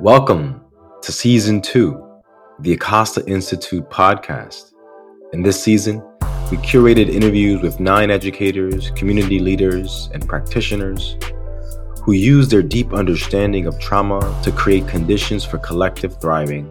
Welcome 0.00 0.60
to 1.02 1.12
season 1.12 1.60
two, 1.60 2.04
the 2.58 2.72
Acosta 2.72 3.24
Institute 3.26 3.88
podcast. 3.90 4.72
In 5.32 5.40
this 5.40 5.62
season, 5.62 6.02
we 6.50 6.56
curated 6.56 7.08
interviews 7.08 7.62
with 7.62 7.78
nine 7.78 8.10
educators, 8.10 8.90
community 8.96 9.38
leaders, 9.38 10.10
and 10.12 10.28
practitioners 10.28 11.16
who 12.02 12.10
use 12.10 12.48
their 12.48 12.60
deep 12.60 12.92
understanding 12.92 13.66
of 13.66 13.78
trauma 13.78 14.20
to 14.42 14.50
create 14.50 14.88
conditions 14.88 15.44
for 15.44 15.58
collective 15.58 16.20
thriving. 16.20 16.68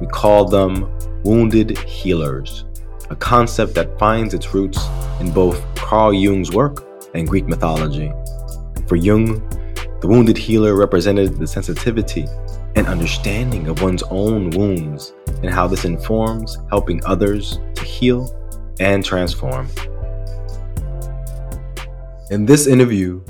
We 0.00 0.06
call 0.06 0.46
them 0.46 0.90
wounded 1.24 1.76
healers, 1.76 2.64
a 3.10 3.16
concept 3.16 3.74
that 3.74 3.98
finds 3.98 4.32
its 4.32 4.54
roots 4.54 4.82
in 5.20 5.32
both 5.32 5.62
Carl 5.74 6.14
Jung's 6.14 6.50
work 6.50 6.82
and 7.14 7.28
Greek 7.28 7.46
mythology. 7.46 8.10
For 8.86 8.96
Jung, 8.96 9.46
the 10.00 10.06
wounded 10.06 10.38
healer 10.38 10.76
represented 10.76 11.38
the 11.38 11.46
sensitivity 11.46 12.24
and 12.76 12.86
understanding 12.86 13.66
of 13.66 13.82
one's 13.82 14.04
own 14.04 14.50
wounds 14.50 15.12
and 15.42 15.50
how 15.50 15.66
this 15.66 15.84
informs 15.84 16.56
helping 16.70 17.04
others 17.04 17.58
to 17.74 17.84
heal 17.84 18.32
and 18.78 19.04
transform. 19.04 19.68
In 22.30 22.46
this 22.46 22.68
interview, 22.68 23.20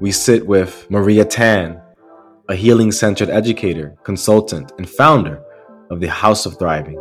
we 0.00 0.12
sit 0.12 0.46
with 0.46 0.86
Maria 0.90 1.24
Tan, 1.24 1.80
a 2.50 2.54
healing 2.54 2.92
centered 2.92 3.30
educator, 3.30 3.96
consultant, 4.04 4.72
and 4.76 4.88
founder 4.88 5.42
of 5.90 6.00
the 6.00 6.08
House 6.08 6.44
of 6.44 6.58
Thriving. 6.58 7.00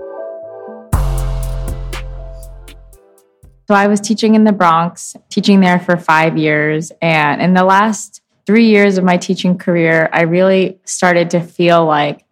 So 3.68 3.76
I 3.76 3.88
was 3.88 4.00
teaching 4.00 4.36
in 4.36 4.44
the 4.44 4.52
Bronx, 4.52 5.16
teaching 5.30 5.60
there 5.60 5.80
for 5.80 5.98
five 5.98 6.38
years. 6.38 6.92
And 7.02 7.42
in 7.42 7.54
the 7.54 7.64
last 7.64 8.22
three 8.46 8.68
years 8.68 8.98
of 8.98 9.04
my 9.04 9.18
teaching 9.18 9.58
career, 9.58 10.10
I 10.12 10.24
really 10.24 10.80
started 10.86 11.32
to 11.32 11.42
feel 11.42 11.86
like 11.86 12.26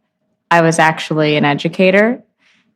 I 0.49 0.61
was 0.61 0.79
actually 0.79 1.37
an 1.37 1.45
educator. 1.45 2.23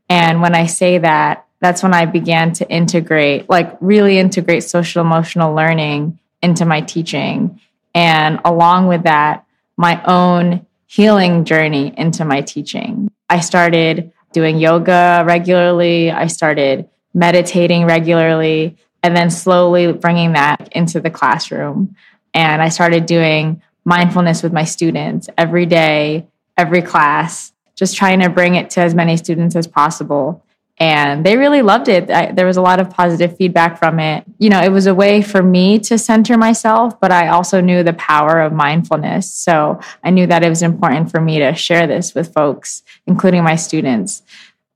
And 0.09 0.42
when 0.42 0.55
I 0.55 0.66
say 0.67 1.00
that, 1.00 1.45
that's 1.59 1.83
when 1.83 1.94
I 1.94 2.05
began 2.05 2.53
to 2.53 2.69
integrate, 2.69 3.50
like 3.50 3.75
really 3.81 4.19
integrate 4.19 4.64
social 4.64 5.02
emotional 5.02 5.53
learning 5.53 6.19
into 6.42 6.66
my 6.66 6.81
teaching. 6.81 7.59
And 7.94 8.39
along 8.45 8.88
with 8.88 9.03
that, 9.03 9.45
my 9.77 10.02
own 10.03 10.66
healing 10.86 11.44
journey 11.44 11.94
into 11.97 12.23
my 12.23 12.42
teaching. 12.42 13.09
I 13.30 13.39
started 13.39 14.11
doing 14.31 14.58
yoga 14.59 15.23
regularly. 15.25 16.11
I 16.11 16.27
started 16.27 16.88
meditating 17.14 17.86
regularly 17.86 18.77
and 19.02 19.16
then 19.16 19.30
slowly 19.30 19.92
bringing 19.94 20.33
that 20.33 20.70
into 20.72 20.99
the 20.99 21.09
classroom. 21.09 21.95
And 22.36 22.61
I 22.61 22.69
started 22.69 23.05
doing 23.05 23.61
mindfulness 23.86 24.44
with 24.44 24.52
my 24.52 24.66
students 24.66 25.30
every 25.38 25.66
day, 25.66 26.28
every 26.58 26.81
class, 26.81 27.53
just 27.75 27.95
trying 27.95 28.19
to 28.19 28.30
bring 28.30 28.55
it 28.55 28.69
to 28.72 28.81
as 28.81 28.94
many 28.94 29.16
students 29.16 29.55
as 29.55 29.67
possible. 29.67 30.44
And 30.77 31.25
they 31.25 31.38
really 31.38 31.61
loved 31.61 31.88
it. 31.88 32.11
I, 32.11 32.33
there 32.33 32.45
was 32.45 32.58
a 32.58 32.61
lot 32.61 32.81
of 32.81 32.89
positive 32.89 33.38
feedback 33.38 33.80
from 33.80 34.02
it. 34.02 34.25
You 34.38 34.50
know, 34.50 34.59
it 34.61 34.72
was 34.72 34.88
a 34.88 34.94
way 34.94 35.22
for 35.22 35.42
me 35.42 35.80
to 35.80 35.97
center 35.97 36.38
myself, 36.38 37.00
but 37.00 37.14
I 37.14 37.30
also 37.30 37.61
knew 37.61 37.81
the 37.81 37.94
power 37.94 38.42
of 38.42 38.52
mindfulness. 38.52 39.31
So 39.31 39.80
I 40.03 40.09
knew 40.09 40.27
that 40.27 40.44
it 40.44 40.49
was 40.49 40.61
important 40.61 41.11
for 41.11 41.22
me 41.22 41.39
to 41.39 41.55
share 41.55 41.88
this 41.88 42.14
with 42.14 42.33
folks, 42.33 42.83
including 43.08 43.45
my 43.45 43.55
students. 43.55 44.23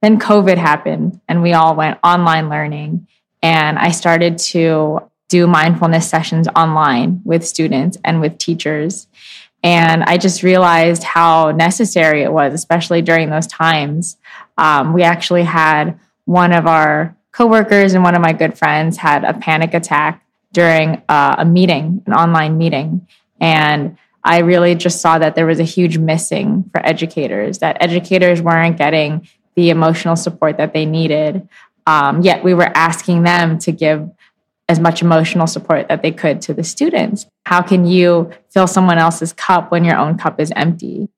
Then 0.02 0.18
COVID 0.18 0.56
happened 0.56 1.20
and 1.28 1.42
we 1.42 1.52
all 1.52 1.76
went 1.76 2.00
online 2.06 2.48
learning. 2.48 3.08
And 3.42 3.78
I 3.78 3.92
started 3.92 4.38
to 4.38 5.02
do 5.30 5.48
mindfulness 5.48 6.10
sessions 6.10 6.48
online 6.56 7.22
with 7.24 7.48
students 7.48 7.98
and 8.04 8.20
with 8.20 8.38
teachers. 8.38 9.08
And 9.64 10.04
I 10.04 10.18
just 10.18 10.44
realized 10.44 11.04
how 11.04 11.52
necessary 11.52 12.24
it 12.24 12.32
was, 12.32 12.54
especially 12.54 13.02
during 13.02 13.30
those 13.30 13.48
times. 13.48 14.18
Um, 14.58 14.94
we 14.94 15.04
actually 15.04 15.44
had 15.44 16.00
one 16.26 16.52
of 16.52 16.66
our 16.68 17.16
coworkers 17.32 17.94
and 17.94 18.04
one 18.04 18.16
of 18.16 18.22
my 18.22 18.34
good 18.34 18.58
friends 18.58 18.98
had 18.98 19.24
a 19.24 19.34
panic 19.34 19.74
attack 19.74 20.26
during 20.52 21.02
uh, 21.08 21.36
a 21.40 21.46
meeting, 21.46 22.02
an 22.06 22.14
online 22.14 22.58
meeting. 22.58 23.08
And 23.40 23.98
I 24.24 24.40
really 24.40 24.76
just 24.76 25.02
saw 25.02 25.20
that 25.20 25.36
there 25.36 25.46
was 25.46 25.60
a 25.60 25.64
huge 25.64 25.98
missing 25.98 26.70
for 26.72 26.86
educators, 26.86 27.60
that 27.60 27.78
educators 27.82 28.42
weren't 28.42 28.78
getting 28.78 29.28
the 29.56 29.70
emotional 29.70 30.16
support 30.16 30.58
that 30.58 30.74
they 30.74 30.86
needed. 30.86 31.48
Um, 31.86 32.22
yet 32.22 32.44
we 32.44 32.54
were 32.54 32.72
asking 32.76 33.24
them 33.24 33.60
to 33.60 33.72
give 33.72 34.10
as 34.70 34.80
much 34.80 35.02
emotional 35.02 35.48
support 35.48 35.90
that 35.90 36.04
they 36.04 36.12
could 36.12 36.42
to 36.44 36.54
the 36.54 36.64
students. 36.64 37.26
How 37.46 37.62
can 37.62 37.88
you 37.88 38.32
fill 38.52 38.68
someone 38.68 39.00
else's 39.00 39.34
cup 39.34 39.72
when 39.72 39.84
your 39.84 39.98
own 39.98 40.18
cup 40.18 40.40
is 40.40 40.54
empty? 40.56 41.10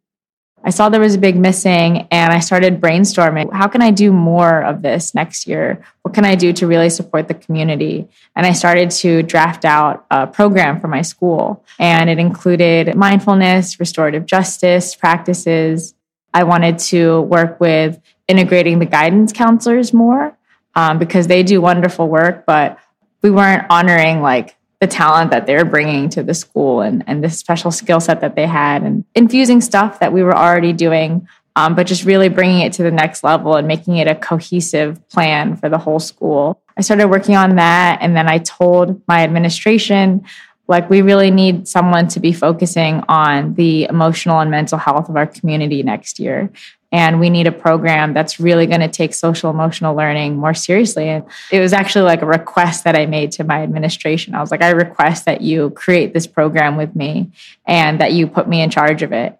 I 0.63 0.69
saw 0.69 0.89
there 0.89 1.01
was 1.01 1.15
a 1.15 1.19
big 1.19 1.35
missing 1.35 2.07
and 2.11 2.31
I 2.31 2.39
started 2.39 2.79
brainstorming. 2.79 3.51
How 3.51 3.67
can 3.67 3.81
I 3.81 3.91
do 3.91 4.13
more 4.13 4.63
of 4.63 4.83
this 4.83 5.13
next 5.13 5.47
year? 5.47 5.83
What 6.03 6.13
can 6.13 6.23
I 6.23 6.35
do 6.35 6.53
to 6.53 6.67
really 6.67 6.89
support 6.89 7.27
the 7.27 7.33
community? 7.33 8.07
And 8.35 8.45
I 8.45 8.53
started 8.53 8.91
to 8.91 9.23
draft 9.23 9.65
out 9.65 10.05
a 10.11 10.27
program 10.27 10.79
for 10.79 10.87
my 10.87 11.01
school. 11.01 11.65
And 11.79 12.09
it 12.09 12.19
included 12.19 12.95
mindfulness, 12.95 13.79
restorative 13.79 14.25
justice 14.25 14.95
practices. 14.95 15.95
I 16.33 16.43
wanted 16.43 16.77
to 16.79 17.21
work 17.21 17.59
with 17.59 17.99
integrating 18.27 18.79
the 18.79 18.85
guidance 18.85 19.33
counselors 19.33 19.93
more 19.93 20.37
um, 20.75 20.99
because 20.99 21.27
they 21.27 21.43
do 21.43 21.59
wonderful 21.59 22.07
work, 22.07 22.45
but 22.45 22.77
we 23.21 23.31
weren't 23.31 23.65
honoring 23.69 24.21
like 24.21 24.55
the 24.79 24.87
talent 24.87 25.31
that 25.31 25.45
they 25.45 25.55
were 25.55 25.65
bringing 25.65 26.09
to 26.09 26.23
the 26.23 26.33
school 26.33 26.81
and, 26.81 27.03
and 27.05 27.23
the 27.23 27.29
special 27.29 27.71
skill 27.71 27.99
set 27.99 28.21
that 28.21 28.35
they 28.35 28.47
had 28.47 28.81
and 28.81 29.05
infusing 29.13 29.61
stuff 29.61 29.99
that 29.99 30.11
we 30.11 30.23
were 30.23 30.35
already 30.35 30.73
doing 30.73 31.27
um, 31.55 31.75
but 31.75 31.85
just 31.85 32.05
really 32.05 32.29
bringing 32.29 32.61
it 32.61 32.73
to 32.73 32.83
the 32.83 32.91
next 32.91 33.23
level 33.23 33.55
and 33.55 33.67
making 33.67 33.97
it 33.97 34.07
a 34.07 34.15
cohesive 34.15 35.07
plan 35.09 35.57
for 35.57 35.67
the 35.69 35.77
whole 35.77 35.99
school. 35.99 36.61
I 36.77 36.81
started 36.81 37.09
working 37.09 37.35
on 37.35 37.57
that 37.57 37.99
and 38.01 38.15
then 38.15 38.27
i 38.27 38.39
told 38.39 39.01
my 39.07 39.23
administration 39.23 40.25
like 40.67 40.89
we 40.89 41.01
really 41.01 41.29
need 41.29 41.67
someone 41.67 42.07
to 42.07 42.19
be 42.19 42.31
focusing 42.31 43.03
on 43.09 43.53
the 43.55 43.83
emotional 43.83 44.39
and 44.39 44.49
mental 44.49 44.77
health 44.77 45.09
of 45.09 45.17
our 45.17 45.27
community 45.27 45.83
next 45.83 46.17
year 46.17 46.49
and 46.91 47.19
we 47.19 47.29
need 47.29 47.47
a 47.47 47.51
program 47.51 48.13
that's 48.13 48.39
really 48.39 48.65
going 48.67 48.81
to 48.81 48.87
take 48.87 49.13
social 49.13 49.49
emotional 49.49 49.95
learning 49.95 50.37
more 50.37 50.53
seriously. 50.53 51.07
And 51.07 51.23
it 51.51 51.59
was 51.59 51.73
actually 51.73 52.03
like 52.03 52.21
a 52.21 52.25
request 52.25 52.83
that 52.83 52.95
i 52.95 53.05
made 53.05 53.31
to 53.33 53.43
my 53.43 53.63
administration. 53.63 54.35
I 54.35 54.41
was 54.41 54.51
like 54.51 54.61
i 54.61 54.69
request 54.69 55.25
that 55.25 55.41
you 55.41 55.69
create 55.71 56.13
this 56.13 56.27
program 56.27 56.75
with 56.75 56.95
me 56.95 57.31
and 57.65 58.01
that 58.01 58.13
you 58.13 58.27
put 58.27 58.47
me 58.47 58.61
in 58.61 58.69
charge 58.69 59.01
of 59.03 59.13
it. 59.13 59.37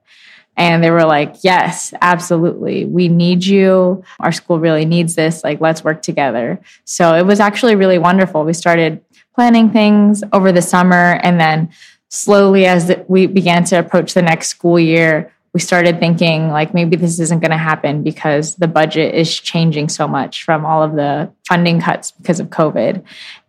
And 0.57 0.83
they 0.83 0.91
were 0.91 1.05
like 1.05 1.35
yes 1.43 1.93
absolutely. 2.01 2.85
We 2.85 3.09
need 3.09 3.45
you. 3.45 4.03
Our 4.19 4.31
school 4.31 4.59
really 4.59 4.85
needs 4.85 5.15
this. 5.15 5.43
Like 5.43 5.59
let's 5.59 5.83
work 5.83 6.01
together. 6.01 6.61
So 6.85 7.15
it 7.15 7.25
was 7.25 7.39
actually 7.39 7.75
really 7.75 7.97
wonderful. 7.97 8.45
We 8.45 8.53
started 8.53 9.03
planning 9.35 9.71
things 9.71 10.23
over 10.33 10.51
the 10.51 10.61
summer 10.61 11.19
and 11.23 11.39
then 11.39 11.69
slowly 12.09 12.65
as 12.65 12.93
we 13.07 13.25
began 13.25 13.63
to 13.63 13.79
approach 13.79 14.13
the 14.13 14.21
next 14.21 14.49
school 14.49 14.77
year 14.77 15.31
we 15.53 15.59
started 15.59 15.99
thinking 15.99 16.49
like 16.49 16.73
maybe 16.73 16.95
this 16.95 17.19
isn't 17.19 17.39
going 17.39 17.51
to 17.51 17.57
happen 17.57 18.03
because 18.03 18.55
the 18.55 18.67
budget 18.67 19.13
is 19.13 19.37
changing 19.37 19.89
so 19.89 20.07
much 20.07 20.43
from 20.43 20.65
all 20.65 20.81
of 20.81 20.95
the 20.95 21.31
funding 21.47 21.81
cuts 21.81 22.11
because 22.11 22.39
of 22.39 22.47
COVID. 22.47 23.03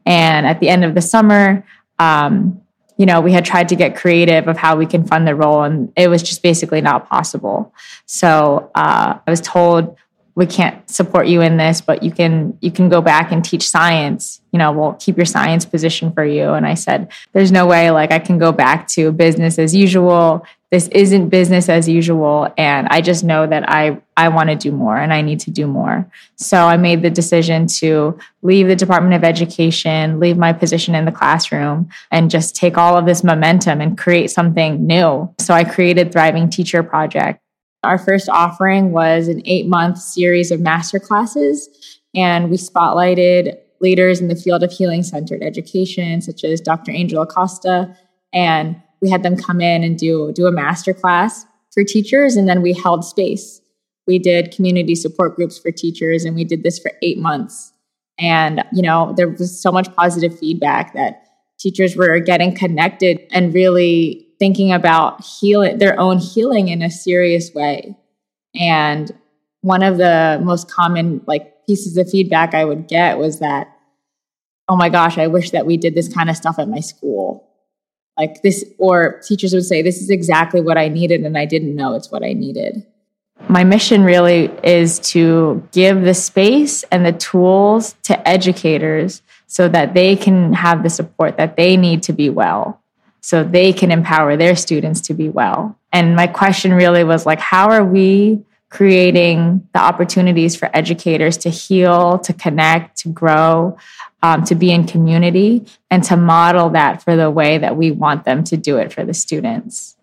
And 0.05 0.47
at 0.47 0.59
the 0.59 0.69
end 0.69 0.85
of 0.85 0.95
the 0.95 1.01
summer, 1.01 1.65
um, 1.99 2.61
you 2.99 3.07
know, 3.07 3.21
we 3.21 3.33
had 3.33 3.45
tried 3.45 3.69
to 3.71 3.77
get 3.77 3.97
creative 3.97 4.49
of 4.49 4.57
how 4.57 4.77
we 4.77 4.87
can 4.87 5.07
fund 5.07 5.27
the 5.27 5.35
role, 5.35 5.63
and 5.63 5.93
it 5.97 6.09
was 6.09 6.23
just 6.23 6.43
basically 6.43 6.81
not 6.81 7.09
possible. 7.09 7.73
So 8.07 8.71
uh, 8.75 9.19
I 9.27 9.31
was 9.31 9.41
told 9.41 9.97
we 10.35 10.47
can't 10.47 10.89
support 10.89 11.27
you 11.27 11.41
in 11.41 11.57
this, 11.57 11.81
but 11.81 12.03
you 12.03 12.11
can 12.11 12.57
you 12.61 12.71
can 12.71 12.89
go 12.89 13.01
back 13.01 13.33
and 13.33 13.45
teach 13.45 13.69
science. 13.69 14.41
You 14.53 14.59
know, 14.59 14.73
we'll 14.73 14.95
keep 14.95 15.17
your 15.17 15.27
science 15.27 15.65
position 15.65 16.13
for 16.13 16.25
you. 16.25 16.53
And 16.53 16.67
I 16.67 16.75
said, 16.75 17.11
there's 17.33 17.53
no 17.53 17.67
way 17.67 17.91
like 17.91 18.13
I 18.13 18.19
can 18.19 18.39
go 18.39 18.53
back 18.53 18.89
to 18.89 19.13
business 19.13 19.59
as 19.59 19.75
usual. 19.75 20.47
This 20.73 20.89
isn't 20.89 21.29
business 21.29 21.69
as 21.69 21.89
usual. 21.89 22.53
And 22.59 22.89
I 22.91 23.01
just 23.01 23.23
know 23.23 23.47
that 23.47 23.71
I 23.71 24.03
I 24.17 24.29
want 24.29 24.49
to 24.49 24.57
do 24.57 24.73
more 24.73 24.97
and 24.97 25.13
I 25.13 25.23
need 25.23 25.39
to 25.41 25.53
do 25.53 25.69
more. 25.69 26.11
So 26.35 26.67
I 26.67 26.77
made 26.77 27.03
the 27.03 27.11
decision 27.11 27.69
to 27.79 28.19
leave 28.43 28.67
the 28.67 28.77
Department 28.77 29.15
of 29.15 29.23
Education, 29.23 30.19
leave 30.19 30.37
my 30.37 30.53
position 30.53 30.97
in 30.97 31.05
the 31.05 31.13
classroom, 31.13 31.89
and 32.11 32.31
just 32.31 32.57
take 32.57 32.77
all 32.77 32.97
of 32.97 33.07
this 33.07 33.23
momentum 33.23 33.81
and 33.81 33.97
create 33.97 34.33
something 34.33 34.85
new. 34.85 35.33
So 35.39 35.55
I 35.55 35.63
created 35.63 36.11
Thriving 36.11 36.51
Teacher 36.51 36.83
Project 36.83 37.43
our 37.83 37.99
first 37.99 38.29
offering 38.29 38.93
was 38.93 39.29
an 39.29 39.43
eight 39.45 39.67
month 39.67 39.99
series 39.99 40.51
of 40.51 40.61
master 40.61 40.99
classes, 40.99 41.69
and 42.15 42.51
we 42.51 42.57
spotlighted 42.57 43.57
leaders 43.81 44.21
in 44.21 44.29
the 44.29 44.37
field 44.37 44.63
of 44.63 44.71
healing 44.71 45.03
centered 45.03 45.43
education, 45.43 46.21
such 46.21 46.45
as 46.45 46.61
Dr. 46.61 46.93
Angel 46.93 47.23
Acosta. 47.23 47.97
And 48.33 48.81
we 49.03 49.11
had 49.11 49.23
them 49.23 49.37
come 49.37 49.61
in 49.61 49.83
and 49.83 49.99
do, 49.99 50.33
do 50.33 50.47
a 50.47 50.53
master 50.53 50.95
class 50.95 51.45
for 51.75 51.85
teachers, 51.85 52.37
and 52.37 52.49
then 52.49 52.63
we 52.63 52.73
held 52.73 53.05
space. 53.05 53.61
We 54.07 54.19
did 54.19 54.55
community 54.55 54.95
support 54.95 55.37
groups 55.37 55.59
for 55.59 55.71
teachers, 55.71 56.25
and 56.25 56.35
we 56.35 56.45
did 56.45 56.63
this 56.63 56.79
for 56.79 56.93
eight 57.03 57.19
months. 57.19 57.73
And, 58.19 58.65
you 58.73 58.83
know, 58.83 59.13
there 59.17 59.29
was 59.29 59.61
so 59.61 59.73
much 59.73 59.93
positive 59.95 60.39
feedback 60.39 60.95
that 60.95 61.27
teachers 61.59 61.97
were 61.97 62.19
getting 62.21 62.55
connected 62.55 63.21
and 63.31 63.53
really 63.53 64.29
thinking 64.39 64.73
about 64.73 65.25
healing 65.25 65.79
their 65.79 65.99
own 65.99 66.19
healing 66.19 66.69
in 66.69 66.83
a 66.83 66.91
serious 66.91 67.53
way. 67.55 67.97
And 68.59 69.11
one 69.61 69.83
of 69.83 69.97
the 69.97 70.41
most 70.43 70.71
common 70.71 71.23
like 71.27 71.67
pieces 71.67 71.97
of 71.97 72.11
feedback 72.11 72.55
I 72.55 72.65
would 72.65 72.89
get 72.89 73.19
was 73.19 73.39
that, 73.39 73.69
oh 74.69 74.77
my 74.77 74.89
gosh, 74.89 75.19
I 75.19 75.29
wish 75.29 75.51
that 75.51 75.67
we 75.67 75.77
did 75.77 75.95
this 75.95 76.13
kind 76.13 76.29
of 76.29 76.37
stuff 76.37 76.59
at 76.59 76.69
my 76.69 76.81
school. 76.81 77.49
Like 78.23 78.43
this, 78.43 78.65
or 78.79 79.21
teachers 79.27 79.53
would 79.53 79.65
say, 79.65 79.83
this 79.83 80.01
is 80.01 80.09
exactly 80.09 80.61
what 80.61 80.79
I 80.79 80.87
needed, 80.87 81.23
and 81.23 81.37
I 81.37 81.45
didn't 81.45 81.75
know 81.75 81.95
it's 81.95 82.13
what 82.13 82.23
I 82.23 82.35
needed. 82.35 82.87
My 83.49 83.65
mission 83.65 84.05
really 84.05 84.45
is 84.63 85.01
to 85.11 85.67
give 85.73 86.03
the 86.03 86.15
space 86.15 86.85
and 86.93 87.05
the 87.05 87.13
tools 87.13 87.97
to 88.05 88.15
educators 88.29 89.23
so 89.49 89.69
that 89.71 89.95
they 89.95 90.15
can 90.15 90.53
have 90.53 90.85
the 90.85 90.89
support 90.91 91.37
that 91.39 91.57
they 91.57 91.77
need 91.77 92.05
to 92.05 92.13
be 92.13 92.31
well, 92.31 92.81
so 93.21 93.43
they 93.43 93.73
can 93.73 93.91
empower 93.91 94.37
their 94.37 94.55
students 94.55 95.01
to 95.01 95.15
be 95.15 95.29
well. 95.29 95.77
And 95.93 96.15
my 96.15 96.29
question 96.29 96.73
really 96.73 97.03
was 97.03 97.27
like, 97.27 97.41
how 97.41 97.71
are 97.71 97.85
we 97.85 98.45
creating 98.73 99.69
the 99.75 99.79
opportunities 99.79 100.57
for 100.57 100.71
educators 100.73 101.37
to 101.37 101.51
heal, 101.51 102.19
to 102.19 102.33
connect, 102.33 102.97
to 102.97 103.11
grow, 103.11 103.77
um, 104.23 104.43
to 104.45 104.55
be 104.55 104.73
in 104.73 104.87
community, 104.87 105.63
and 105.91 106.03
to 106.03 106.17
model 106.17 106.71
that 106.71 107.03
for 107.03 107.15
the 107.15 107.31
way 107.31 107.59
that 107.59 107.77
we 107.77 107.91
want 107.91 108.25
them 108.25 108.43
to 108.43 108.57
do 108.57 108.79
it 108.79 108.91
for 108.91 109.05
the 109.05 109.13
students. 109.13 109.95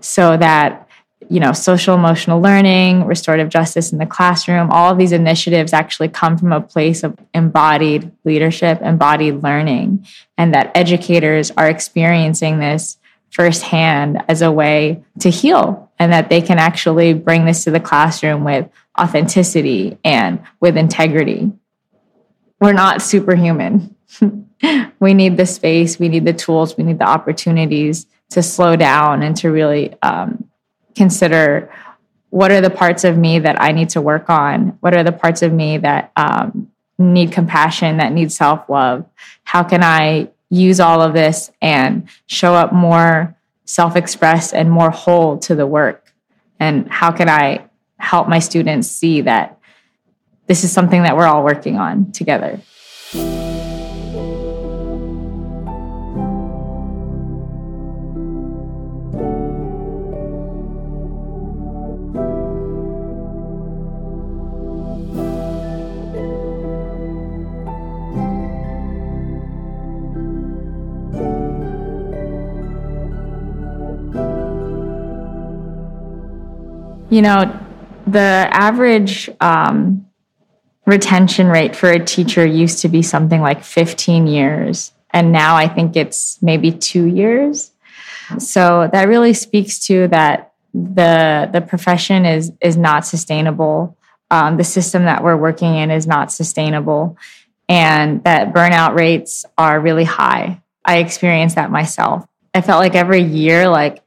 So 0.00 0.36
that 0.36 0.88
you 1.28 1.38
know, 1.38 1.52
social 1.52 1.94
emotional 1.94 2.40
learning, 2.40 3.04
restorative 3.04 3.48
justice 3.50 3.92
in 3.92 3.98
the 3.98 4.06
classroom, 4.06 4.70
all 4.72 4.90
of 4.90 4.98
these 4.98 5.12
initiatives 5.12 5.72
actually 5.72 6.08
come 6.08 6.36
from 6.36 6.50
a 6.50 6.60
place 6.60 7.04
of 7.04 7.16
embodied 7.32 8.10
leadership, 8.24 8.82
embodied 8.82 9.40
learning, 9.40 10.04
and 10.36 10.52
that 10.52 10.72
educators 10.74 11.52
are 11.52 11.68
experiencing 11.68 12.58
this 12.58 12.96
firsthand 13.30 14.22
as 14.28 14.42
a 14.42 14.50
way 14.50 15.02
to 15.20 15.30
heal 15.30 15.90
and 15.98 16.12
that 16.12 16.28
they 16.28 16.40
can 16.40 16.58
actually 16.58 17.14
bring 17.14 17.44
this 17.44 17.64
to 17.64 17.70
the 17.70 17.80
classroom 17.80 18.44
with 18.44 18.68
authenticity 18.98 19.98
and 20.04 20.42
with 20.60 20.76
integrity. 20.76 21.52
We're 22.60 22.72
not 22.72 23.02
superhuman. 23.02 23.94
we 25.00 25.14
need 25.14 25.36
the 25.36 25.46
space, 25.46 25.98
we 25.98 26.08
need 26.08 26.24
the 26.24 26.32
tools, 26.32 26.76
we 26.76 26.84
need 26.84 26.98
the 26.98 27.08
opportunities 27.08 28.06
to 28.30 28.42
slow 28.42 28.76
down 28.76 29.22
and 29.22 29.36
to 29.36 29.50
really 29.50 29.94
um, 30.02 30.48
consider 30.94 31.72
what 32.30 32.52
are 32.52 32.60
the 32.60 32.70
parts 32.70 33.04
of 33.04 33.18
me 33.18 33.40
that 33.40 33.60
I 33.60 33.72
need 33.72 33.90
to 33.90 34.00
work 34.00 34.30
on? 34.30 34.78
What 34.80 34.94
are 34.94 35.02
the 35.02 35.12
parts 35.12 35.42
of 35.42 35.52
me 35.52 35.78
that 35.78 36.12
um, 36.16 36.70
need 36.98 37.32
compassion, 37.32 37.96
that 37.96 38.12
need 38.12 38.30
self 38.30 38.68
love? 38.68 39.04
How 39.42 39.64
can 39.64 39.82
I 39.82 40.28
use 40.50 40.80
all 40.80 41.00
of 41.00 41.14
this 41.14 41.50
and 41.62 42.08
show 42.26 42.54
up 42.54 42.72
more 42.72 43.36
self 43.64 43.96
expressed 43.96 44.52
and 44.52 44.70
more 44.70 44.90
whole 44.90 45.38
to 45.38 45.54
the 45.54 45.66
work? 45.66 46.12
And 46.58 46.90
how 46.90 47.12
can 47.12 47.28
I 47.28 47.66
help 47.98 48.28
my 48.28 48.38
students 48.38 48.88
see 48.88 49.22
that 49.22 49.58
this 50.46 50.64
is 50.64 50.72
something 50.72 51.02
that 51.04 51.16
we're 51.16 51.26
all 51.26 51.44
working 51.44 51.78
on 51.78 52.12
together? 52.12 52.60
You 77.10 77.22
know, 77.22 77.60
the 78.06 78.48
average 78.50 79.28
um, 79.40 80.06
retention 80.86 81.48
rate 81.48 81.76
for 81.76 81.90
a 81.90 82.04
teacher 82.04 82.46
used 82.46 82.80
to 82.80 82.88
be 82.88 83.02
something 83.02 83.40
like 83.40 83.62
15 83.62 84.26
years. 84.26 84.92
And 85.10 85.32
now 85.32 85.56
I 85.56 85.68
think 85.68 85.96
it's 85.96 86.40
maybe 86.40 86.72
two 86.72 87.04
years. 87.04 87.72
So 88.38 88.88
that 88.92 89.08
really 89.08 89.34
speaks 89.34 89.78
to 89.86 90.08
that 90.08 90.52
the 90.72 91.50
the 91.52 91.60
profession 91.60 92.24
is 92.24 92.52
is 92.60 92.76
not 92.76 93.04
sustainable. 93.04 93.96
Um, 94.30 94.56
the 94.56 94.64
system 94.64 95.04
that 95.04 95.24
we're 95.24 95.36
working 95.36 95.74
in 95.74 95.90
is 95.90 96.06
not 96.06 96.30
sustainable, 96.30 97.18
and 97.68 98.22
that 98.22 98.52
burnout 98.54 98.94
rates 98.94 99.44
are 99.58 99.80
really 99.80 100.04
high. 100.04 100.62
I 100.84 100.98
experienced 100.98 101.56
that 101.56 101.72
myself. 101.72 102.24
I 102.54 102.60
felt 102.60 102.78
like 102.78 102.94
every 102.94 103.22
year, 103.22 103.68
like 103.68 104.02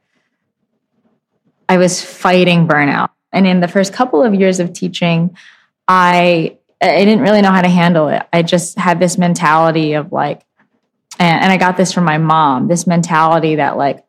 I 1.68 1.78
was 1.78 2.02
fighting 2.02 2.66
burnout. 2.66 3.10
And 3.32 3.46
in 3.46 3.60
the 3.60 3.68
first 3.68 3.92
couple 3.92 4.22
of 4.22 4.34
years 4.34 4.60
of 4.60 4.72
teaching, 4.72 5.36
I 5.88 6.58
I 6.80 7.04
didn't 7.04 7.20
really 7.20 7.40
know 7.40 7.50
how 7.50 7.62
to 7.62 7.68
handle 7.68 8.08
it. 8.08 8.22
I 8.32 8.42
just 8.42 8.78
had 8.78 9.00
this 9.00 9.16
mentality 9.16 9.94
of 9.94 10.12
like, 10.12 10.42
and, 11.18 11.44
and 11.44 11.52
I 11.52 11.56
got 11.56 11.76
this 11.76 11.92
from 11.92 12.04
my 12.04 12.18
mom, 12.18 12.68
this 12.68 12.86
mentality 12.86 13.56
that 13.56 13.76
like 13.76 14.04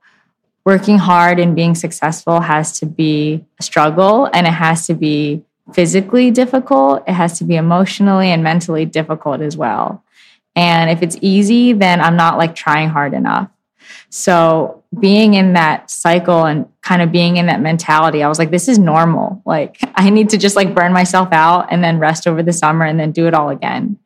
working 0.66 0.98
hard 0.98 1.40
and 1.40 1.56
being 1.56 1.76
successful 1.76 2.42
has 2.42 2.80
to 2.80 2.86
be 2.86 3.46
a 3.60 3.64
struggle 3.64 4.30
and 4.34 4.46
it 4.48 4.54
has 4.54 4.88
to 4.88 4.94
be 4.94 5.44
physically 5.74 6.32
difficult. 6.32 7.04
It 7.08 7.14
has 7.14 7.38
to 7.40 7.44
be 7.46 7.56
emotionally 7.56 8.30
and 8.30 8.44
mentally 8.44 8.86
difficult 8.86 9.42
as 9.42 9.56
well. 9.56 10.04
And 10.56 10.90
if 10.90 11.02
it's 11.02 11.18
easy, 11.22 11.74
then 11.74 12.02
I'm 12.02 12.16
not 12.16 12.38
like 12.38 12.56
trying 12.56 12.90
hard 12.90 13.14
enough. 13.14 13.50
So 14.10 14.84
being 15.00 15.34
in 15.34 15.54
that 15.54 15.90
cycle 15.90 16.46
and 16.46 16.68
kind 16.82 17.02
of 17.02 17.12
being 17.12 17.38
in 17.38 17.48
that 17.48 17.62
mentality, 17.62 18.24
I 18.24 18.28
was 18.28 18.40
like, 18.40 18.52
this 18.52 18.68
is 18.68 18.80
normal. 18.80 19.42
Like 19.46 19.78
I 19.96 20.10
need 20.10 20.30
to 20.30 20.38
just 20.38 20.56
like 20.56 20.76
burn 20.76 20.94
myself 20.94 21.30
out 21.32 21.68
and 21.72 21.84
then 21.84 22.00
rest 22.00 22.28
over 22.28 22.42
the 22.44 22.54
summer 22.54 22.86
and 22.86 23.00
then 23.00 23.12
do 23.12 23.28
it 23.28 23.34
all 23.34 23.50
again. 23.50 23.98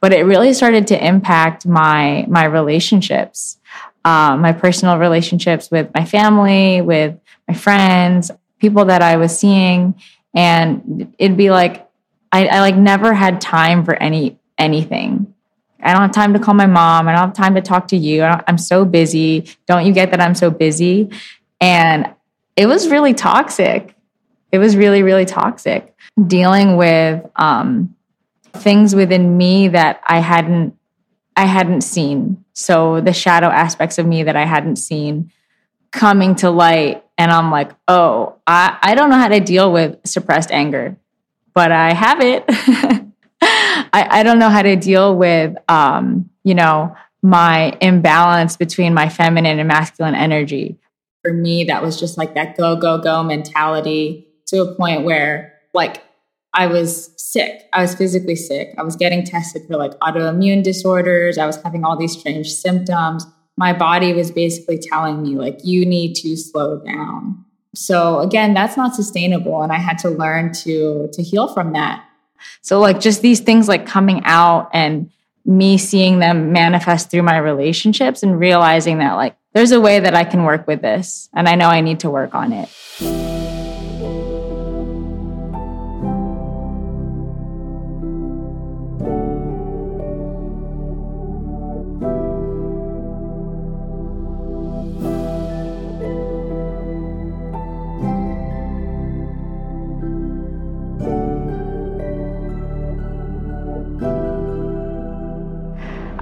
But 0.00 0.12
it 0.14 0.24
really 0.24 0.54
started 0.54 0.86
to 0.88 1.06
impact 1.06 1.66
my 1.66 2.24
my 2.28 2.44
relationships, 2.44 3.58
um, 4.04 4.40
my 4.40 4.52
personal 4.52 4.98
relationships 4.98 5.70
with 5.70 5.90
my 5.94 6.06
family, 6.06 6.80
with 6.80 7.18
my 7.46 7.54
friends, 7.54 8.30
people 8.58 8.86
that 8.86 9.02
I 9.02 9.16
was 9.16 9.38
seeing, 9.38 9.94
and 10.34 11.14
it'd 11.18 11.36
be 11.36 11.50
like 11.50 11.86
I, 12.32 12.46
I 12.46 12.60
like 12.60 12.76
never 12.76 13.12
had 13.12 13.42
time 13.42 13.84
for 13.84 13.94
any 13.94 14.38
anything 14.56 15.34
I 15.82 15.92
don't 15.92 16.02
have 16.02 16.12
time 16.12 16.32
to 16.34 16.38
call 16.38 16.54
my 16.54 16.66
mom. 16.66 17.08
I 17.08 17.12
don't 17.12 17.28
have 17.28 17.34
time 17.34 17.54
to 17.54 17.60
talk 17.60 17.88
to 17.88 17.96
you. 17.96 18.22
I'm 18.22 18.58
so 18.58 18.84
busy. 18.84 19.48
Don't 19.66 19.86
you 19.86 19.92
get 19.92 20.10
that 20.10 20.20
I'm 20.20 20.34
so 20.34 20.50
busy? 20.50 21.10
And 21.60 22.12
it 22.56 22.66
was 22.66 22.88
really 22.88 23.14
toxic. 23.14 23.94
It 24.52 24.58
was 24.58 24.76
really, 24.76 25.02
really 25.02 25.24
toxic 25.24 25.94
dealing 26.26 26.76
with 26.76 27.24
um, 27.36 27.94
things 28.52 28.94
within 28.94 29.36
me 29.36 29.68
that 29.68 30.00
I 30.06 30.18
hadn't, 30.18 30.76
I 31.36 31.46
hadn't 31.46 31.82
seen. 31.82 32.44
So 32.52 33.00
the 33.00 33.12
shadow 33.12 33.46
aspects 33.46 33.98
of 33.98 34.06
me 34.06 34.24
that 34.24 34.36
I 34.36 34.44
hadn't 34.44 34.76
seen 34.76 35.30
coming 35.92 36.34
to 36.36 36.50
light. 36.50 37.04
And 37.16 37.30
I'm 37.30 37.50
like, 37.50 37.72
oh, 37.88 38.36
I, 38.46 38.78
I 38.82 38.94
don't 38.94 39.10
know 39.10 39.16
how 39.16 39.28
to 39.28 39.40
deal 39.40 39.72
with 39.72 39.98
suppressed 40.04 40.50
anger, 40.50 40.96
but 41.54 41.72
I 41.72 41.92
have 41.92 42.20
it. 42.20 42.44
I, 43.92 44.20
I 44.20 44.22
don't 44.22 44.38
know 44.38 44.48
how 44.48 44.62
to 44.62 44.76
deal 44.76 45.16
with, 45.16 45.56
um, 45.68 46.30
you 46.44 46.54
know, 46.54 46.94
my 47.22 47.76
imbalance 47.80 48.56
between 48.56 48.94
my 48.94 49.08
feminine 49.08 49.58
and 49.58 49.68
masculine 49.68 50.14
energy. 50.14 50.78
For 51.22 51.32
me, 51.32 51.64
that 51.64 51.82
was 51.82 52.00
just 52.00 52.16
like 52.16 52.34
that 52.34 52.56
go, 52.56 52.76
go, 52.76 52.98
go 52.98 53.22
mentality 53.22 54.26
to 54.46 54.62
a 54.62 54.74
point 54.74 55.04
where, 55.04 55.54
like, 55.74 56.02
I 56.52 56.66
was 56.66 57.10
sick. 57.16 57.62
I 57.72 57.82
was 57.82 57.94
physically 57.94 58.34
sick. 58.34 58.74
I 58.76 58.82
was 58.82 58.96
getting 58.96 59.24
tested 59.24 59.62
for 59.68 59.76
like 59.76 59.92
autoimmune 60.00 60.64
disorders. 60.64 61.38
I 61.38 61.46
was 61.46 61.62
having 61.62 61.84
all 61.84 61.96
these 61.96 62.18
strange 62.18 62.48
symptoms. 62.48 63.24
My 63.56 63.72
body 63.72 64.12
was 64.12 64.30
basically 64.30 64.78
telling 64.78 65.22
me, 65.22 65.36
like, 65.36 65.60
you 65.62 65.86
need 65.86 66.14
to 66.16 66.36
slow 66.36 66.82
down. 66.84 67.44
So 67.74 68.18
again, 68.18 68.52
that's 68.54 68.76
not 68.76 68.96
sustainable. 68.96 69.62
And 69.62 69.70
I 69.70 69.76
had 69.76 69.98
to 69.98 70.10
learn 70.10 70.52
to 70.64 71.08
to 71.12 71.22
heal 71.22 71.52
from 71.54 71.72
that. 71.74 72.04
So 72.62 72.80
like 72.80 73.00
just 73.00 73.22
these 73.22 73.40
things 73.40 73.68
like 73.68 73.86
coming 73.86 74.22
out 74.24 74.70
and 74.72 75.10
me 75.44 75.78
seeing 75.78 76.18
them 76.18 76.52
manifest 76.52 77.10
through 77.10 77.22
my 77.22 77.38
relationships 77.38 78.22
and 78.22 78.38
realizing 78.38 78.98
that 78.98 79.14
like 79.14 79.36
there's 79.52 79.72
a 79.72 79.80
way 79.80 80.00
that 80.00 80.14
I 80.14 80.24
can 80.24 80.44
work 80.44 80.66
with 80.66 80.82
this 80.82 81.28
and 81.34 81.48
I 81.48 81.54
know 81.54 81.68
I 81.68 81.80
need 81.80 82.00
to 82.00 82.10
work 82.10 82.34
on 82.34 82.52
it. 82.52 83.39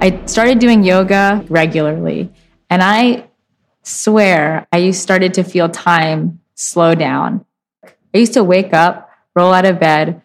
I 0.01 0.25
started 0.27 0.59
doing 0.59 0.83
yoga 0.83 1.45
regularly 1.49 2.31
and 2.69 2.81
I 2.81 3.27
swear 3.83 4.65
I 4.71 4.91
started 4.91 5.33
to 5.33 5.43
feel 5.43 5.67
time 5.67 6.39
slow 6.55 6.95
down. 6.95 7.45
I 7.83 8.17
used 8.17 8.33
to 8.33 8.43
wake 8.43 8.73
up, 8.73 9.09
roll 9.35 9.51
out 9.51 9.65
of 9.65 9.79
bed, 9.79 10.21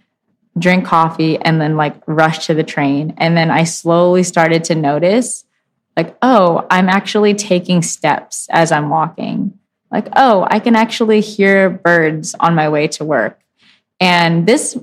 drink 0.56 0.84
coffee, 0.84 1.38
and 1.38 1.60
then 1.60 1.76
like 1.76 1.96
rush 2.06 2.46
to 2.46 2.54
the 2.54 2.62
train. 2.62 3.14
And 3.16 3.36
then 3.36 3.50
I 3.50 3.64
slowly 3.64 4.22
started 4.22 4.62
to 4.64 4.76
notice, 4.76 5.44
like, 5.96 6.16
oh, 6.22 6.66
I'm 6.70 6.88
actually 6.88 7.34
taking 7.34 7.82
steps 7.82 8.46
as 8.50 8.70
I'm 8.70 8.90
walking. 8.90 9.58
Like, 9.90 10.08
oh, 10.14 10.46
I 10.48 10.60
can 10.60 10.76
actually 10.76 11.20
hear 11.20 11.68
birds 11.68 12.34
on 12.38 12.54
my 12.54 12.68
way 12.68 12.86
to 12.88 13.04
work. 13.04 13.40
And 13.98 14.46
this 14.46 14.78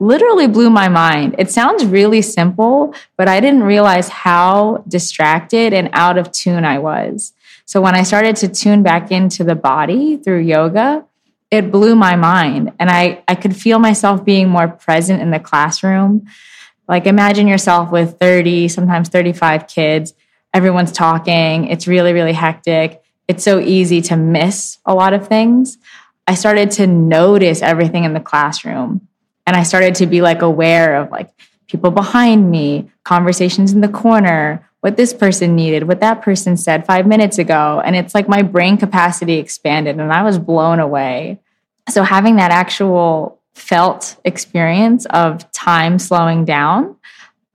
literally 0.00 0.46
blew 0.46 0.70
my 0.70 0.88
mind. 0.88 1.36
It 1.38 1.50
sounds 1.50 1.84
really 1.84 2.22
simple, 2.22 2.94
but 3.16 3.28
I 3.28 3.40
didn't 3.40 3.62
realize 3.62 4.08
how 4.08 4.84
distracted 4.88 5.72
and 5.72 5.88
out 5.92 6.18
of 6.18 6.32
tune 6.32 6.64
I 6.64 6.78
was. 6.78 7.32
So 7.64 7.80
when 7.80 7.94
I 7.94 8.02
started 8.02 8.36
to 8.36 8.48
tune 8.48 8.82
back 8.82 9.10
into 9.10 9.44
the 9.44 9.54
body 9.54 10.16
through 10.16 10.40
yoga, 10.40 11.04
it 11.50 11.70
blew 11.70 11.94
my 11.94 12.16
mind. 12.16 12.72
And 12.78 12.90
I, 12.90 13.22
I 13.28 13.34
could 13.34 13.56
feel 13.56 13.78
myself 13.78 14.24
being 14.24 14.48
more 14.48 14.68
present 14.68 15.22
in 15.22 15.30
the 15.30 15.38
classroom. 15.38 16.26
Like 16.88 17.06
imagine 17.06 17.46
yourself 17.46 17.90
with 17.90 18.18
30, 18.18 18.68
sometimes 18.68 19.08
35 19.08 19.68
kids. 19.68 20.14
Everyone's 20.52 20.92
talking. 20.92 21.66
It's 21.68 21.86
really, 21.86 22.12
really 22.12 22.32
hectic. 22.32 23.02
It's 23.28 23.42
so 23.42 23.60
easy 23.60 24.02
to 24.02 24.16
miss 24.16 24.78
a 24.84 24.94
lot 24.94 25.14
of 25.14 25.26
things. 25.26 25.78
I 26.26 26.34
started 26.34 26.70
to 26.72 26.86
notice 26.86 27.62
everything 27.62 28.04
in 28.04 28.12
the 28.12 28.20
classroom. 28.20 29.08
And 29.46 29.56
I 29.56 29.62
started 29.62 29.94
to 29.96 30.06
be 30.06 30.22
like 30.22 30.42
aware 30.42 30.96
of 30.96 31.10
like 31.10 31.30
people 31.68 31.90
behind 31.90 32.50
me, 32.50 32.90
conversations 33.04 33.72
in 33.72 33.80
the 33.80 33.88
corner, 33.88 34.68
what 34.80 34.96
this 34.96 35.14
person 35.14 35.56
needed, 35.56 35.88
what 35.88 36.00
that 36.00 36.22
person 36.22 36.56
said 36.56 36.84
five 36.86 37.06
minutes 37.06 37.38
ago. 37.38 37.80
And 37.84 37.96
it's 37.96 38.14
like 38.14 38.28
my 38.28 38.42
brain 38.42 38.76
capacity 38.76 39.34
expanded 39.34 39.98
and 39.98 40.12
I 40.12 40.22
was 40.22 40.38
blown 40.38 40.78
away. 40.78 41.40
So 41.88 42.02
having 42.02 42.36
that 42.36 42.50
actual 42.50 43.40
felt 43.54 44.16
experience 44.24 45.06
of 45.06 45.50
time 45.52 45.98
slowing 45.98 46.44
down, 46.44 46.96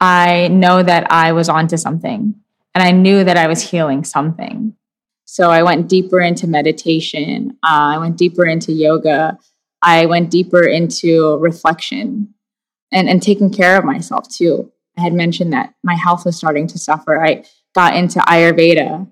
I 0.01 0.47
know 0.47 0.81
that 0.81 1.11
I 1.11 1.33
was 1.33 1.49
onto 1.49 1.77
something 1.77 2.33
and 2.73 2.83
I 2.83 2.91
knew 2.91 3.23
that 3.23 3.37
I 3.37 3.47
was 3.47 3.61
healing 3.61 4.03
something. 4.03 4.75
So 5.25 5.51
I 5.51 5.61
went 5.61 5.87
deeper 5.87 6.19
into 6.19 6.47
meditation. 6.47 7.57
Uh, 7.63 7.93
I 7.93 7.97
went 7.99 8.17
deeper 8.17 8.45
into 8.45 8.71
yoga. 8.71 9.37
I 9.81 10.05
went 10.05 10.29
deeper 10.29 10.63
into 10.63 11.37
reflection 11.37 12.33
and, 12.91 13.09
and 13.09 13.21
taking 13.21 13.51
care 13.51 13.77
of 13.77 13.85
myself 13.85 14.27
too. 14.27 14.71
I 14.97 15.01
had 15.01 15.13
mentioned 15.13 15.53
that 15.53 15.73
my 15.83 15.95
health 15.95 16.25
was 16.25 16.35
starting 16.35 16.67
to 16.67 16.77
suffer. 16.79 17.23
I 17.23 17.45
got 17.73 17.95
into 17.95 18.19
Ayurveda, 18.19 19.07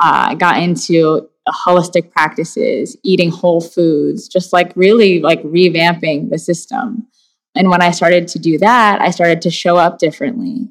uh, 0.00 0.34
got 0.34 0.62
into 0.62 1.28
holistic 1.48 2.12
practices, 2.12 2.96
eating 3.02 3.30
whole 3.30 3.60
foods, 3.60 4.28
just 4.28 4.52
like 4.52 4.72
really 4.76 5.20
like 5.20 5.42
revamping 5.42 6.30
the 6.30 6.38
system. 6.38 7.08
And 7.54 7.68
when 7.68 7.82
I 7.82 7.90
started 7.90 8.28
to 8.28 8.38
do 8.38 8.58
that, 8.58 9.00
I 9.00 9.10
started 9.10 9.42
to 9.42 9.50
show 9.50 9.76
up 9.76 9.98
differently, 9.98 10.70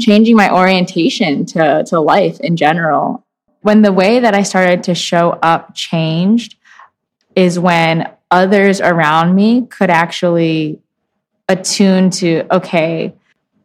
changing 0.00 0.36
my 0.36 0.54
orientation 0.54 1.44
to, 1.46 1.84
to 1.88 2.00
life 2.00 2.40
in 2.40 2.56
general. 2.56 3.26
When 3.62 3.82
the 3.82 3.92
way 3.92 4.20
that 4.20 4.34
I 4.34 4.42
started 4.42 4.84
to 4.84 4.94
show 4.94 5.30
up 5.42 5.74
changed 5.74 6.56
is 7.36 7.58
when 7.58 8.08
others 8.30 8.80
around 8.80 9.34
me 9.34 9.66
could 9.66 9.90
actually 9.90 10.80
attune 11.48 12.10
to, 12.10 12.46
okay, 12.54 13.14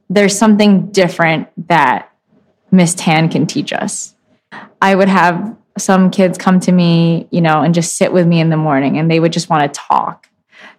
there's 0.10 0.38
something 0.38 0.92
different 0.92 1.48
that 1.68 2.12
Miss 2.72 2.94
Tan 2.96 3.30
can 3.30 3.46
teach 3.46 3.72
us. 3.72 4.16
I 4.82 4.96
would 4.96 5.10
have 5.10 5.56
some 5.78 6.10
kids 6.10 6.38
come 6.38 6.60
to 6.62 6.72
me, 6.72 7.28
you 7.32 7.42
know, 7.42 7.62
and 7.62 7.74
just 7.74 7.98
sit 7.98 8.12
with 8.12 8.26
me 8.28 8.40
in 8.40 8.50
the 8.50 8.58
morning 8.58 8.98
and 8.98 9.10
they 9.10 9.20
would 9.20 9.34
just 9.34 9.50
want 9.50 9.72
to 9.72 9.80
talk. 9.80 10.30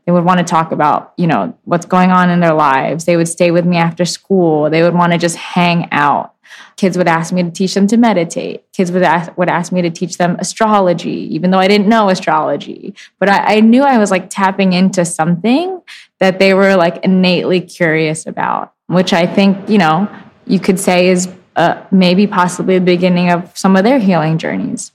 They 0.06 0.12
would 0.12 0.24
want 0.24 0.38
to 0.38 0.44
talk 0.44 0.70
about, 0.70 1.12
you 1.16 1.26
know, 1.26 1.58
what's 1.64 1.84
going 1.84 2.12
on 2.12 2.30
in 2.30 2.40
their 2.40 2.54
lives. 2.54 3.04
They 3.04 3.16
would 3.16 3.28
stay 3.28 3.50
with 3.50 3.66
me 3.66 3.76
after 3.76 4.04
school. 4.04 4.70
They 4.70 4.82
would 4.82 4.94
want 4.94 5.12
to 5.12 5.18
just 5.18 5.36
hang 5.36 5.88
out. 5.90 6.32
Kids 6.76 6.96
would 6.96 7.08
ask 7.08 7.32
me 7.32 7.42
to 7.42 7.50
teach 7.50 7.74
them 7.74 7.86
to 7.88 7.96
meditate. 7.96 8.70
Kids 8.72 8.92
would 8.92 9.02
ask, 9.02 9.36
would 9.36 9.48
ask 9.48 9.72
me 9.72 9.82
to 9.82 9.90
teach 9.90 10.16
them 10.16 10.36
astrology, 10.38 11.34
even 11.34 11.50
though 11.50 11.58
I 11.58 11.66
didn't 11.66 11.88
know 11.88 12.08
astrology. 12.08 12.94
But 13.18 13.28
I, 13.28 13.56
I 13.56 13.60
knew 13.60 13.82
I 13.82 13.98
was 13.98 14.10
like 14.10 14.30
tapping 14.30 14.72
into 14.72 15.04
something 15.04 15.82
that 16.20 16.38
they 16.38 16.54
were 16.54 16.76
like 16.76 17.04
innately 17.04 17.60
curious 17.60 18.26
about, 18.26 18.74
which 18.86 19.12
I 19.12 19.26
think, 19.26 19.68
you 19.68 19.78
know, 19.78 20.08
you 20.46 20.60
could 20.60 20.78
say 20.78 21.08
is 21.08 21.28
uh, 21.56 21.82
maybe 21.90 22.26
possibly 22.26 22.78
the 22.78 22.84
beginning 22.84 23.30
of 23.30 23.56
some 23.56 23.74
of 23.74 23.82
their 23.82 23.98
healing 23.98 24.38
journeys. 24.38 24.92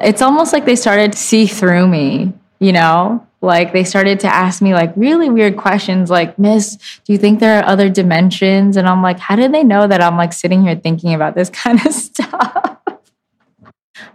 It's 0.00 0.22
almost 0.22 0.54
like 0.54 0.64
they 0.64 0.76
started 0.76 1.12
to 1.12 1.18
see 1.18 1.46
through 1.46 1.86
me, 1.86 2.32
you 2.60 2.72
know? 2.72 3.26
Like 3.42 3.72
they 3.72 3.82
started 3.82 4.20
to 4.20 4.28
ask 4.28 4.62
me 4.62 4.72
like 4.72 4.92
really 4.94 5.28
weird 5.28 5.56
questions 5.56 6.10
like, 6.10 6.38
Miss, 6.38 6.76
do 7.04 7.12
you 7.12 7.18
think 7.18 7.40
there 7.40 7.58
are 7.58 7.64
other 7.64 7.88
dimensions? 7.88 8.76
And 8.76 8.88
I'm 8.88 9.02
like, 9.02 9.18
how 9.18 9.34
did 9.34 9.52
they 9.52 9.64
know 9.64 9.88
that 9.88 10.00
I'm 10.00 10.16
like 10.16 10.32
sitting 10.32 10.62
here 10.62 10.76
thinking 10.76 11.12
about 11.12 11.34
this 11.34 11.50
kind 11.62 11.84
of 11.84 11.92
stuff? 11.92 12.78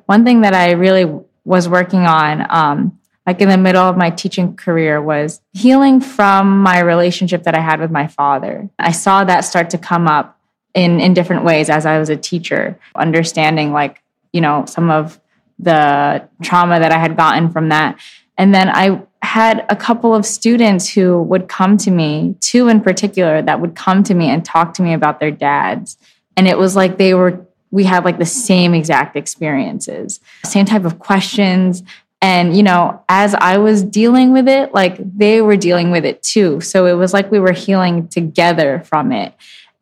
One 0.06 0.24
thing 0.24 0.42
that 0.42 0.54
I 0.54 0.72
really 0.72 1.14
was 1.44 1.68
working 1.68 2.06
on, 2.06 2.48
um, 2.50 3.00
like 3.26 3.42
in 3.42 3.50
the 3.50 3.58
middle 3.58 3.84
of 3.84 3.98
my 3.98 4.10
teaching 4.10 4.56
career, 4.56 5.02
was 5.02 5.42
healing 5.52 6.00
from 6.00 6.62
my 6.62 6.80
relationship 6.80 7.44
that 7.44 7.54
I 7.54 7.60
had 7.60 7.82
with 7.82 7.92
my 7.92 8.08
father. 8.08 8.70
I 8.80 8.92
saw 8.92 9.26
that 9.26 9.42
start 9.42 9.70
to 9.72 9.78
come 9.78 10.08
up 10.08 10.40
in 10.74 11.02
in 11.02 11.14
different 11.14 11.44
ways 11.44 11.70
as 11.70 11.86
I 11.86 12.00
was 12.00 12.08
a 12.08 12.16
teacher, 12.16 12.80
understanding 12.96 13.74
like, 13.74 14.02
you 14.32 14.40
know, 14.40 14.64
some 14.66 14.90
of 14.90 15.20
the 15.60 16.26
trauma 16.42 16.80
that 16.80 16.94
I 16.94 16.98
had 16.98 17.18
gotten 17.18 17.52
from 17.52 17.70
that. 17.70 18.00
And 18.38 18.54
then 18.54 18.70
I 18.70 19.02
had 19.22 19.66
a 19.70 19.76
couple 19.76 20.14
of 20.14 20.26
students 20.26 20.88
who 20.90 21.22
would 21.24 21.48
come 21.48 21.78
to 21.78 21.92
me, 21.92 22.36
two 22.40 22.68
in 22.68 22.82
particular, 22.82 23.42
that 23.42 23.60
would 23.60 23.76
come 23.76 24.04
to 24.04 24.14
me 24.14 24.30
and 24.30 24.44
talk 24.44 24.74
to 24.76 24.82
me 24.82 24.94
about 24.94 25.20
their 25.20 25.32
dads. 25.32 25.98
And 26.36 26.48
it 26.48 26.58
was 26.58 26.76
like 26.76 26.98
they 26.98 27.14
were, 27.14 27.46
we 27.72 27.84
had 27.84 28.06
like 28.06 28.20
the 28.20 28.26
same 28.26 28.74
exact 28.74 29.16
experiences, 29.16 30.20
same 30.46 30.66
type 30.66 30.86
of 30.86 31.00
questions. 31.00 31.84
And, 32.22 32.56
you 32.56 32.64
know, 32.64 33.04
as 33.10 33.36
I 33.36 33.58
was 33.58 33.84
dealing 33.84 34.34
with 34.34 34.48
it, 34.48 34.74
like 34.74 34.98
they 35.18 35.42
were 35.42 35.58
dealing 35.58 35.92
with 35.92 36.06
it 36.06 36.24
too. 36.24 36.62
So 36.62 36.86
it 36.86 36.94
was 36.94 37.14
like 37.14 37.32
we 37.32 37.40
were 37.40 37.54
healing 37.54 38.08
together 38.08 38.82
from 38.86 39.12
it 39.12 39.34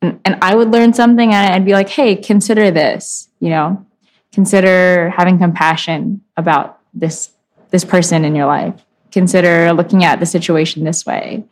and, 0.06 0.20
and 0.25 0.38
I 0.42 0.56
would 0.56 0.72
learn 0.72 0.94
something 0.94 1.34
and 1.34 1.54
I'd 1.54 1.65
be 1.65 1.74
like, 1.74 1.89
hey, 1.89 2.15
consider 2.15 2.72
this, 2.72 3.30
you 3.39 3.50
know, 3.50 3.86
consider 4.32 5.10
having 5.10 5.38
compassion 5.38 6.22
about 6.38 6.80
this 6.94 7.32
this 7.72 7.84
person 7.84 8.24
in 8.24 8.36
your 8.36 8.46
life. 8.46 8.85
Consider 9.15 9.72
looking 9.72 10.03
at 10.03 10.19
the 10.19 10.25
situation 10.25 10.84
this 10.84 11.05
way. 11.05 11.45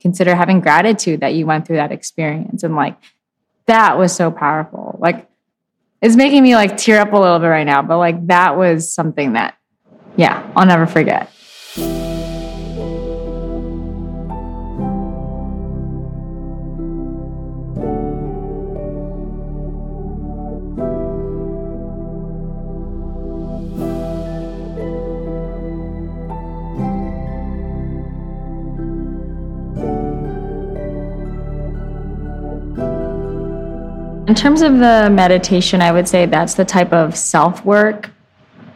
Consider 0.00 0.34
having 0.34 0.60
gratitude 0.60 1.20
that 1.20 1.34
you 1.34 1.44
went 1.44 1.66
through 1.66 1.76
that 1.76 1.92
experience. 1.92 2.62
And 2.62 2.74
like 2.74 2.96
that 3.66 3.98
was 3.98 4.16
so 4.16 4.30
powerful. 4.30 4.96
Like 4.98 5.28
it's 6.00 6.16
making 6.16 6.42
me 6.42 6.54
like 6.54 6.78
tear 6.78 7.02
up 7.02 7.12
a 7.12 7.18
little 7.18 7.38
bit 7.38 7.48
right 7.48 7.66
now, 7.66 7.82
but 7.82 7.98
like 7.98 8.28
that 8.28 8.56
was 8.56 8.90
something 8.90 9.34
that, 9.34 9.58
yeah, 10.16 10.50
I'll 10.56 10.64
never 10.64 10.86
forget. 10.86 11.30
Terms 34.42 34.60
of 34.60 34.78
the 34.78 35.08
meditation, 35.08 35.80
I 35.80 35.92
would 35.92 36.08
say 36.08 36.26
that's 36.26 36.54
the 36.54 36.64
type 36.64 36.92
of 36.92 37.16
self 37.16 37.64
work 37.64 38.10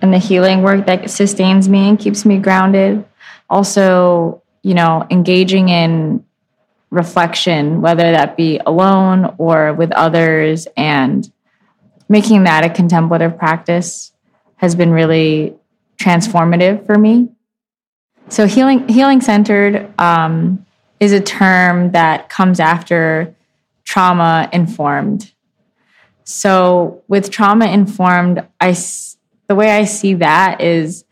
and 0.00 0.14
the 0.14 0.18
healing 0.18 0.62
work 0.62 0.86
that 0.86 1.10
sustains 1.10 1.68
me 1.68 1.88
and 1.88 1.98
keeps 1.98 2.24
me 2.24 2.38
grounded. 2.38 3.04
Also, 3.50 4.42
you 4.62 4.74
know, 4.74 5.04
engaging 5.10 5.68
in 5.68 6.24
reflection, 6.90 7.80
whether 7.80 8.12
that 8.12 8.36
be 8.36 8.60
alone 8.64 9.34
or 9.38 9.72
with 9.72 9.90
others, 9.90 10.68
and 10.76 11.32
making 12.08 12.44
that 12.44 12.64
a 12.64 12.70
contemplative 12.70 13.36
practice 13.36 14.12
has 14.58 14.76
been 14.76 14.92
really 14.92 15.52
transformative 15.98 16.86
for 16.86 16.96
me. 16.96 17.28
So, 18.28 18.46
healing 18.46 18.86
healing 18.86 19.20
centered 19.20 19.92
um, 19.98 20.64
is 21.00 21.10
a 21.10 21.20
term 21.20 21.90
that 21.90 22.28
comes 22.28 22.60
after 22.60 23.34
trauma 23.84 24.48
informed 24.52 25.32
so 26.26 27.04
with 27.06 27.30
trauma 27.30 27.66
informed, 27.66 28.44
I 28.60 28.76
the 29.46 29.54
way 29.54 29.70
I 29.70 29.84
see 29.84 30.14
that 30.14 30.60
is 30.60 31.04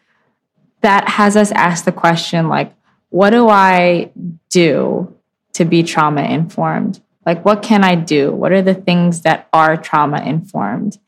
that 0.81 1.09
has 1.09 1.37
us 1.37 1.53
ask 1.53 1.85
the 1.85 1.93
question 1.93 2.49
like, 2.49 2.75
what 3.11 3.31
do 3.31 3.49
I 3.49 4.11
do 4.51 5.15
to 5.53 5.65
be 5.65 5.85
trauma 5.85 6.23
informed? 6.23 7.01
Like, 7.25 7.45
what 7.45 7.63
can 7.63 7.85
I 7.85 7.95
do? 7.95 8.33
What 8.33 8.51
are 8.51 8.61
the 8.61 8.75
things 8.75 9.23
that 9.23 9.49
are 9.53 9.77
trauma 9.77 10.21
informed? 10.21 10.99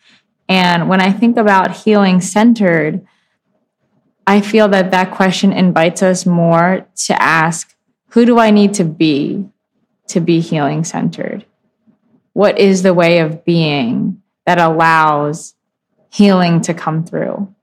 And 0.48 0.88
when 0.88 1.00
I 1.00 1.10
think 1.10 1.36
about 1.36 1.72
healing 1.72 2.20
centered, 2.20 3.04
I 4.24 4.40
feel 4.40 4.68
that 4.68 4.92
that 4.92 5.10
question 5.10 5.52
invites 5.52 6.00
us 6.00 6.24
more 6.24 6.86
to 7.06 7.20
ask 7.20 7.74
who 8.10 8.24
do 8.24 8.38
I 8.38 8.50
need 8.50 8.74
to 8.74 8.84
be 8.84 9.46
to 10.08 10.20
be 10.20 10.38
healing 10.38 10.84
centered? 10.84 11.44
What 12.36 12.58
is 12.58 12.82
the 12.82 12.92
way 12.92 13.20
of 13.20 13.46
being 13.46 14.20
that 14.44 14.58
allows 14.58 15.54
healing 16.12 16.60
to 16.60 16.74
come 16.74 17.02
through? 17.02 17.54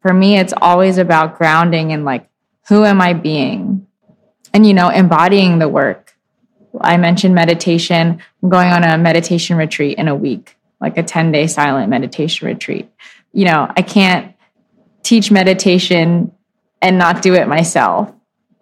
For 0.00 0.14
me, 0.14 0.38
it's 0.38 0.54
always 0.62 0.96
about 0.96 1.36
grounding 1.36 1.92
and 1.92 2.06
like, 2.06 2.30
who 2.68 2.86
am 2.86 3.02
I 3.02 3.12
being? 3.12 3.86
And, 4.54 4.66
you 4.66 4.72
know, 4.72 4.88
embodying 4.88 5.58
the 5.58 5.68
work. 5.68 6.16
I 6.80 6.96
mentioned 6.96 7.34
meditation. 7.34 8.18
I'm 8.42 8.48
going 8.48 8.68
on 8.68 8.82
a 8.82 8.96
meditation 8.96 9.58
retreat 9.58 9.98
in 9.98 10.08
a 10.08 10.14
week, 10.14 10.56
like 10.80 10.96
a 10.96 11.02
10 11.02 11.30
day 11.30 11.46
silent 11.46 11.90
meditation 11.90 12.48
retreat. 12.48 12.90
You 13.34 13.44
know, 13.44 13.70
I 13.76 13.82
can't 13.82 14.34
teach 15.02 15.30
meditation 15.30 16.32
and 16.80 16.96
not 16.96 17.20
do 17.20 17.34
it 17.34 17.46
myself, 17.46 18.08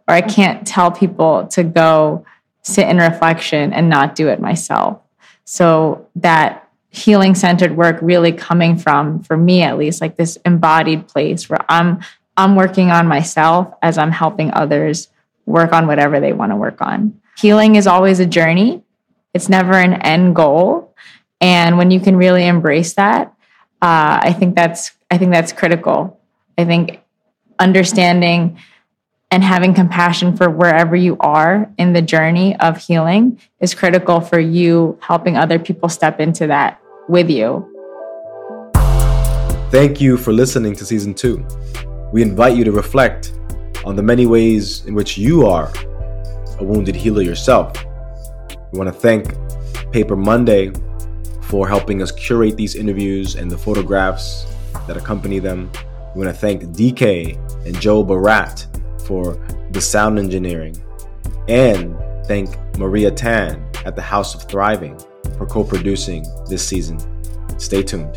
or 0.09 0.15
I 0.17 0.23
can't 0.23 0.67
tell 0.67 0.91
people 0.91 1.47
to 1.53 1.63
go 1.63 2.25
sit 2.63 2.89
in 2.89 2.97
reflection 2.97 3.73
and 3.73 3.89
not 3.89 4.17
do 4.17 4.27
it 4.27 4.41
myself. 4.41 4.99
So 5.45 6.09
that 6.17 6.69
healing 6.91 7.35
centered 7.35 7.77
work 7.77 7.99
really 8.03 8.33
coming 8.33 8.77
from 8.77 9.23
for 9.23 9.37
me 9.37 9.63
at 9.63 9.79
least 9.79 10.01
like 10.01 10.17
this 10.17 10.37
embodied 10.45 11.09
place 11.09 11.49
where 11.49 11.65
I'm 11.69 12.01
I'm 12.37 12.55
working 12.55 12.91
on 12.91 13.09
myself 13.09 13.75
as 13.83 13.99
I'm 13.99 14.11
helping 14.11 14.53
others 14.53 15.09
work 15.47 15.73
on 15.73 15.87
whatever 15.87 16.21
they 16.21 16.33
want 16.33 16.53
to 16.53 16.57
work 16.57 16.81
on. 16.81 17.21
Healing 17.39 17.77
is 17.77 17.87
always 17.87 18.21
a 18.21 18.27
journey. 18.27 18.83
It's 19.35 19.49
never 19.49 19.73
an 19.73 19.95
end 19.95 20.37
goal. 20.37 20.95
And 21.41 21.77
when 21.77 21.91
you 21.91 22.01
can 22.01 22.17
really 22.17 22.47
embrace 22.47 22.95
that, 22.95 23.35
uh, 23.81 24.21
I 24.23 24.33
think 24.33 24.55
that's 24.55 24.93
I 25.11 25.19
think 25.19 25.33
that's 25.33 25.53
critical. 25.53 26.21
I 26.57 26.65
think 26.65 27.01
understanding 27.59 28.59
and 29.33 29.43
having 29.43 29.73
compassion 29.73 30.37
for 30.37 30.51
wherever 30.51 30.95
you 30.95 31.17
are 31.21 31.67
in 31.79 31.95
the 31.95 32.03
journey 32.03 32.55
of 32.61 32.77
healing 32.77 33.41
is 33.61 33.75
critical 33.75 34.21
for 34.21 34.39
you 34.39 34.99
helping 35.01 35.39
other 35.39 35.59
people 35.59 35.89
step 35.89 36.21
into 36.21 36.47
that 36.47 36.79
with 37.09 37.31
you. 37.31 37.67
Thank 39.71 40.03
you 40.03 40.19
for 40.19 40.35
listening 40.35 40.77
to 40.77 40.85
season 40.85 41.15
two. 41.15 41.43
We 42.13 42.21
invite 42.21 42.59
you 42.59 42.65
to 42.65 42.73
reflect 42.73 43.33
on 43.87 43.97
the 43.97 44.03
many 44.03 44.27
ways 44.27 44.85
in 44.85 44.95
which 44.95 45.17
you 45.17 45.47
are 45.47 45.73
a 46.59 46.63
wounded 46.63 46.95
healer 46.95 47.23
yourself. 47.23 47.73
We 48.71 48.79
want 48.79 48.93
to 48.93 49.01
thank 49.01 49.35
Paper 49.93 50.15
Monday 50.15 50.73
for 51.45 51.67
helping 51.67 52.03
us 52.03 52.13
curate 52.13 52.59
these 52.59 52.75
interviews 52.75 53.37
and 53.37 53.51
the 53.51 53.57
photographs 53.57 54.45
that 54.87 54.99
accompany 54.99 55.39
them. 55.39 55.73
We 56.15 56.23
want 56.23 56.35
to 56.35 56.39
thank 56.39 56.65
DK 56.65 57.67
and 57.67 57.81
Joe 57.81 58.03
Barat 58.05 58.67
for 59.07 59.35
the 59.71 59.81
sound 59.81 60.19
engineering. 60.19 60.77
And 61.49 61.97
thank 62.27 62.57
Maria 62.79 63.11
Tan 63.11 63.69
at 63.85 63.97
the 63.97 64.03
House 64.03 64.35
of 64.35 64.49
Thriving 64.49 64.99
for 65.37 65.47
co 65.47 65.65
producing 65.65 66.25
this 66.49 66.67
season. 66.67 66.99
Stay 67.59 67.83
tuned. 67.83 68.17